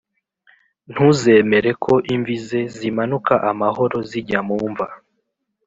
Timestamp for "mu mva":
4.47-4.87